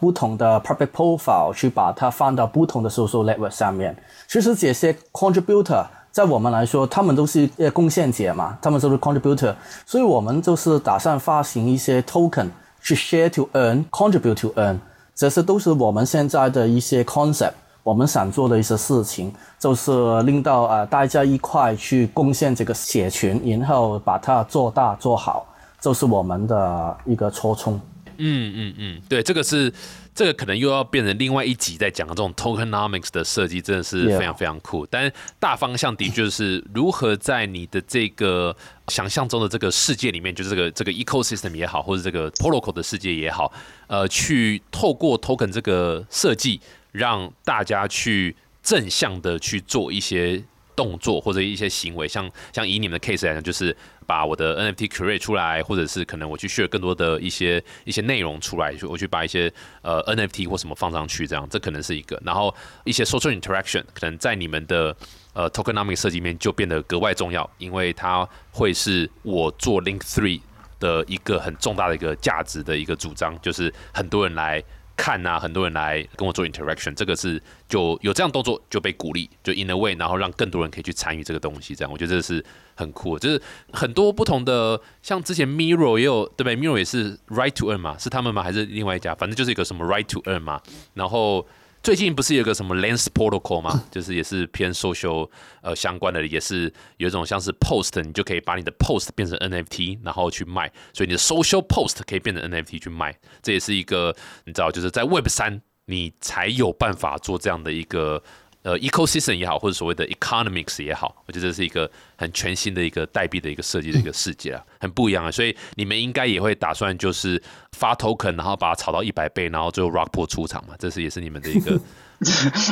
[0.00, 3.96] 不同的 public profile 去把它放到不同的 social network 上面。
[4.26, 9.54] 其实这些 contributor 在我们来说，他们都是呃贡献者嘛，他们都是 contributor，
[9.86, 12.48] 所以我们就是打算发行一些 token
[12.82, 14.78] 去 share to earn，contribute to earn，
[15.14, 17.52] 这些都是我们现在的一些 concept，
[17.84, 19.92] 我们想做的一些事情，就是
[20.22, 25.46] 令到啊大家一块去贡献这个社群，然后把它做大做好，
[25.80, 27.78] 就是我们的一个初衷。
[28.16, 29.70] 嗯嗯嗯，对，这个是
[30.14, 34.86] 这个可能又要变成另外一集在讲的这种 tokenomics 的设计，真的是非常非常酷。
[34.86, 38.54] 但大方向的确是如何在你的这个
[38.86, 43.52] 想象中的这个世界里面，就是这个这个 ecosystem 也好，或者这个 protocol 的世界也好，
[43.88, 46.60] 呃，去透过 token 这个设计，
[46.94, 50.42] 让大家去正向的去做一些
[50.74, 53.76] 动作或者一些行为，像像以你们的 case 来讲，就是。
[54.06, 62.20] 把我的 NFT create 出来，或者是可能我去 share 更多的一些一些内容出来，我去把一些呃 NFT 或什么放上去，这样这可能是一个。
[62.22, 62.54] 然后
[62.84, 64.94] 一些 social interaction 可能在你们的
[65.32, 70.42] 呃 tokenomic 设计面就变得格外重要，因为它会是我做 Link Three
[70.78, 74.62] 的一个很重大的一个价值的一个主张，就是很多人来。
[74.96, 83.18] 看啊，很多人来跟我做 interaction，这个是就有这样动作就被鼓励，就 in a way，然后让更多人可以去参与这个东西，这样我觉得这是很酷。
[83.18, 83.40] 就是
[83.72, 88.42] 很多不同的，像之前 Mirror 也有，对不对？Mirror 也是 right to earn 嘛，是他们吗？
[88.42, 89.14] 还是另外一家？
[89.14, 90.60] 反正就是一个什么 right to earn 嘛，
[90.94, 91.46] 然后。
[91.84, 93.84] 最近不是有个什么 Lens Protocol 吗？
[93.90, 95.28] 就是也是偏 social
[95.60, 104.16] 呃相关的，也是有一种像是 post，你就可以把你的 post 变成 NFT，然后去卖，所以你的 social post 可以变成 NFT 去卖，这也是一个
[104.46, 108.22] 你知道，就是在 Web 三你才有办法做这样的一个。
[108.64, 115.30] 呃，ecosystem 也好，或者所谓的 economics 也好，我觉得这是一个很全新的一个代币的一个设计的一个世界啊，很不一样啊。
[115.30, 117.40] 所以你们应该也会打算就是
[117.72, 121.78] 发 token，然后把它炒到一百倍，然后最后 rock 破出场嘛，这是也是你们的一个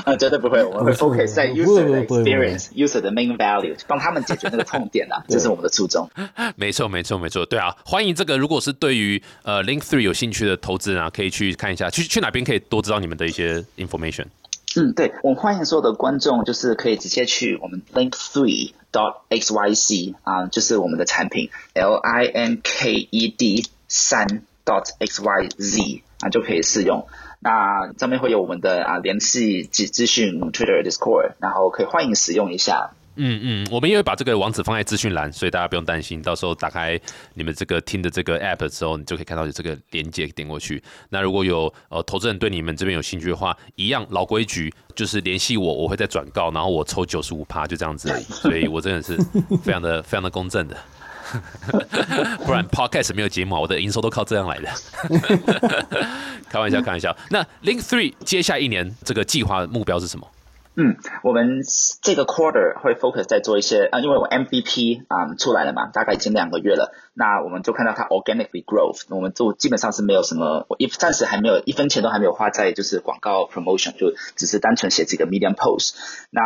[0.07, 6.09] 啊， 绝对不会，我们会 focus 在 user 的 experience，user 的 main value，帮他们解决那个痛点啊，这是我们的初衷。
[6.57, 14.25] 没错，没错，没错，对啊，欢迎这个，如果是对于呃 Link Three 有兴趣的投资人啊，可以去看一下，去去哪边可以多知道你们的一些 information。
[14.75, 24.85] 嗯，对，我们欢迎所有的观众，就是可以直接去我们 link three dot x y c 啊，就是我们的产品 l i n k e d 三 dot
[24.99, 27.07] x y z 啊，就可以试用。
[27.41, 32.93] 那上面会有我们的啊联系咨资讯 Twitter Discord，然后可以欢迎使用一下。
[33.17, 36.23] 嗯嗯，我们因为把这个网址放在资讯栏，所以大家不用担心。
[36.23, 36.99] 到时候打开
[37.35, 40.83] 你们这个听的这个 app 的时候，你就可以看到有这个连接点过去。
[41.11, 48.23] 那如果有呃投资人对你们这边有兴趣的话，一样老规矩，就是联系我，我会再转告，然后我抽九十五趴，就这样子而已。
[48.25, 49.17] 所以我真的是
[49.63, 50.77] 非常的非常的公正的，
[52.47, 54.71] 不然 podcast 没有节目，我的营收都靠这样来的。
[56.49, 57.15] 开玩笑，开玩笑。
[57.31, 60.27] 那 Link Three 接下一年这个计划目标是什么？
[60.75, 61.61] 嗯，我们
[62.01, 75.93] 这个 quarter 会 focus 在做一些啊，因为我 MVP 啊出来了嘛，大概已经两个月了，那我们就看到它 organically growth，我们就基本上是没有什么，我一暂时还没有一分钱都还没有花在就是广告 promotion，就只是单纯写几个 medium post。
[76.31, 76.41] 那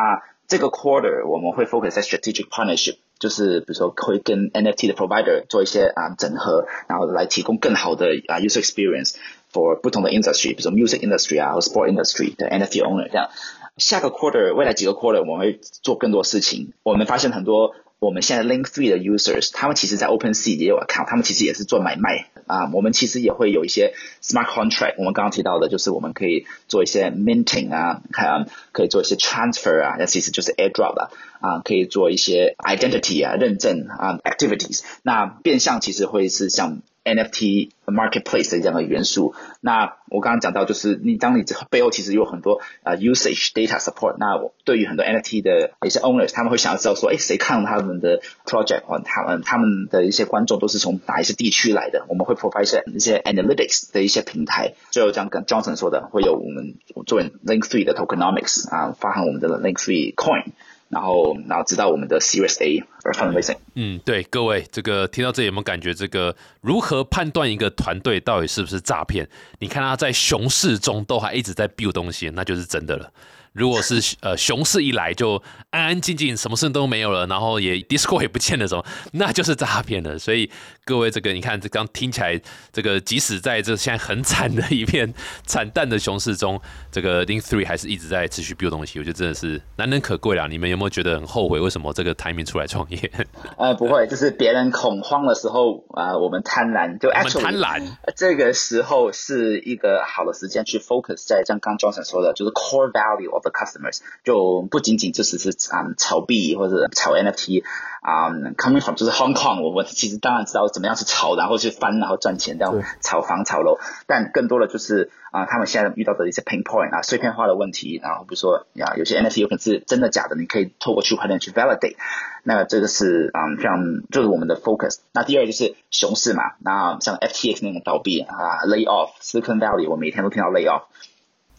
[0.48, 9.14] 这个 quarter 我们会 focus 在 strategic partnership，就是比如说会跟 NFT 的 provider 做一些啊整合，然后来提供更好的啊 user experience
[9.52, 13.30] for 不同的 industry，比如说 music industry 啊或 sport industry 的 NFT owner 这样。
[13.76, 16.72] 下个 quarter 未来几个 quarter 我们会做更多事情。
[16.82, 22.70] 我们发现很多我们现在 Link Three 的 users，他们其实在 Open Sea 也有 account，他们其实也是做买卖啊。
[22.72, 24.94] 我们其实也会有一些 smart contract。
[24.98, 31.10] 我们刚刚提到的就是我们可以做一些 minting 啊，看可以做一些 transfer 啊，那其实就是 airdrop 啊，
[31.40, 34.82] 啊，可以做一些 identity 啊认证啊 activities。
[35.02, 36.82] 那变相其实会是像。
[37.07, 52.04] NFT marketplace 的这样的元素，那我刚刚讲到，就是你当你背后其实有很多呃 usage data support，那我对于很多 NFT 的一些 owners，他们会想要知道说，哎，谁看他们的 project，他们他们的一些观众都是从哪一些地区来的？
[52.09, 56.75] 我们会 provide 一些一些 analytics 的一些平台，最后这样跟 Johnson 说的，会有我们
[57.07, 60.52] 做 Link Three 的 tokenomics 啊，发行我们的 Link Three coin。
[60.88, 63.56] 然后，然后知道我们的 Series A 而 fundraising。
[63.74, 65.92] 嗯，对，各位，这个听到这里有没有感觉？
[65.92, 69.28] 这个如何判断一个团队到底是不是诈骗？
[69.58, 73.10] 你看他在熊市中都还一直在 build 东西，那就是真的了。
[73.52, 80.18] 如果是 呃熊市一来就安安静静，什么事都没有了，然后也 Discord 也不见了，什么，那就是诈骗了。
[80.18, 80.50] 所以
[80.87, 82.40] 各位，这个你看，这刚听起来，
[82.72, 85.12] 这个即使在这现在很惨的一片
[85.44, 86.60] 惨淡的熊市中，
[86.92, 90.46] 这个 Link Three 还是一直在持续 build 东西，我觉得真的是难能可贵啦。
[90.46, 91.58] 你们有没有觉得很后悔？
[91.58, 93.10] 为什么这个 timing 出来创业？
[93.58, 97.82] 呃，不会，就是别人恐慌的时候啊，我们贪婪，就 actually 贪婪，
[98.14, 107.64] 这个时候是一个好的时间去 focus 在像刚 Johnson 说的，就是 core value of the customers，就不仅仅就只是啊炒币或者炒 NFT。
[108.07, 113.79] 啊，coming from 就是 Hong Kong，我我其实当然知道怎么样去炒，然后去翻，然后赚钱，这样炒房炒楼。
[114.07, 121.96] 但更多的就是啊，他们现在遇到的一些 pain point 啊，碎片化的问题，然后比如说呀，有些 NFT 有可能是真的假的，你可以透过区块链去 validate。
[122.44, 123.83] 那这个是啊，非常
[124.13, 124.98] 就是我们的 focus。
[125.13, 130.83] 那第二就是熊市嘛，那像 FTX 那种倒闭啊，lay off，Silicon Valley 我每天都听到 lay off。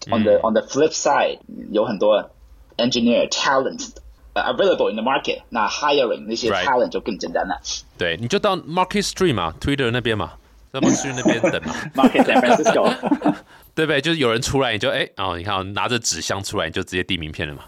[0.10, 1.40] On the on the flip side，
[1.72, 2.30] 有很多
[2.78, 3.90] engineer talent。
[4.42, 7.60] Available in the market，那 hiring 那些 talent 就更简单了。
[7.98, 10.34] 对，你就到 Market Street 嘛，Twitter 那边嘛，
[10.72, 11.74] 在 Market Street 那边等嘛。
[11.96, 12.94] Market San Francisco，
[13.76, 14.02] 对不对？
[14.02, 17.64] 就是有人出来，你就哎哦，你看拿着纸箱出来，你就直接递名片了嘛。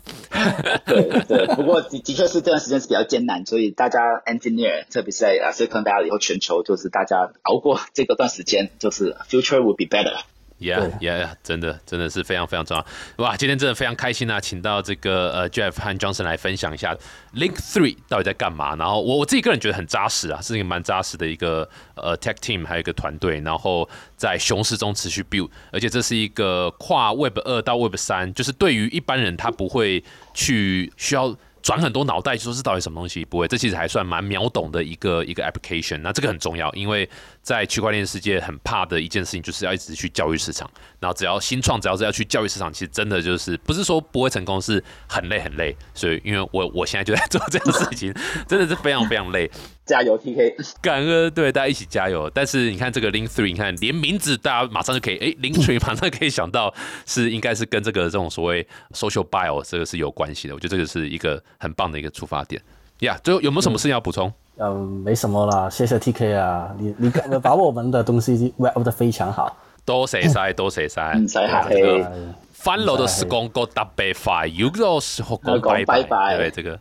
[0.85, 10.17] 对对，不过的的确是这段时间是比较艰难，所以大家 engineer，特别是在啊 Silicon Valley 以后，全球就是大家熬过这个段时间，就是 future will be better。
[10.59, 12.85] Yeah, yeah, 真的真的是非常非常重要
[13.23, 13.37] 哇！
[13.37, 16.93] 今天真的非常开心啊，请到这个呃 Jeff 和 Johnson 来分享一下
[17.33, 18.75] Link Three 到底在干嘛。
[18.75, 30.03] 然后我我自己个人觉得很扎实啊，是一个蛮扎实的一个呃 tech team，还有一个团队，然后在熊市中持续 build，而且这是一个跨 Web 二到 Web 三，就是对于一般人他不会
[30.33, 31.33] 去需要。
[31.61, 33.25] 转很多脑袋说这到底什么东西？
[33.25, 35.97] 不会，这其实还算蛮秒懂的一个一个 application。
[35.97, 37.07] 那这个很重要，因为
[37.49, 40.69] 在区块链世界很怕的一件事情，就是要一直去教育市场。
[40.99, 45.75] 然后只要新创，只要是要去教育市场，其实真的就是不是说不会成功，是很累很累。
[45.95, 48.13] 所以，因为我我现在就在做这样的事情，
[48.47, 49.49] 真的是非常非常累。
[49.83, 50.75] 加油，TK！
[50.79, 52.29] 感恩，对大家一起加油。
[52.29, 56.71] 但是你看这个 Link Three，你看连名字大家马上就可以，哎， Link Three 马上可以想到
[57.07, 60.53] 是应该是跟这个这种所谓 social bio 这个是有关系的。
[60.53, 62.61] 我觉得这个是一个很棒的一个出发点。
[62.99, 64.31] 呀，最后有没有什么事情要补充？
[64.57, 67.09] 嗯，没什么啦，谢谢 TK 啊，你你
[67.41, 69.55] 把我们的东西 wrap 的非常好。
[69.85, 72.05] 多谢晒，多谢晒，唔使客气。
[72.51, 76.51] 翻楼的时光过特别快，有个时候讲拜拜，对不对？
[76.51, 76.79] 这个，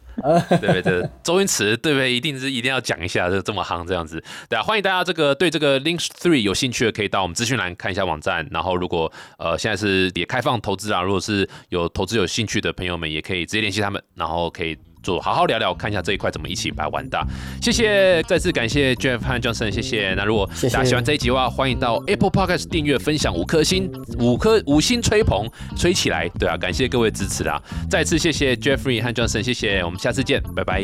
[0.59, 0.83] 对不对？
[0.83, 2.13] 这周星驰，对不对？
[2.13, 4.21] 一定是一定要讲一下，这这么夯这样子。
[4.49, 8.45] 对啊，欢迎大家这个对这个 Link Three 有兴趣的，可以到我们资讯栏看一下网站。
[8.51, 14.77] 然后，如果呃现在是也开放投资啊，如果是有投资有兴趣的朋友们，也可以直接联系他们，然后可以。
[15.09, 17.27] 做好好聊聊，看一下这一块怎么一起把它玩大。
[17.63, 20.13] 谢谢，再次感谢 Jeff 和 Johnson，谢谢。
[20.15, 26.29] 那如果大家喜欢这一集的话，欢迎到 Apple Podcast 订阅、分享五颗星，五颗五星吹捧，吹起来。
[26.39, 27.59] 对啊，感谢各位支持啦！
[27.89, 30.83] 再次谢谢 Jeffrey 和 Johnson，谢谢，我们下次见，拜拜。